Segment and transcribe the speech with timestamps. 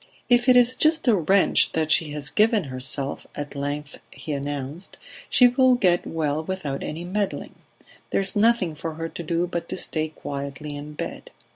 [0.29, 4.97] "If it is just a wrench that she has given herself," at length he announced,
[5.29, 7.53] "she will get well without any meddling;
[8.09, 11.29] there is nothing for her to do but to stay quietly in bed.